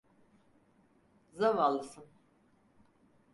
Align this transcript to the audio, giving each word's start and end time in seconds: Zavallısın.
Zavallısın. 1.31 2.05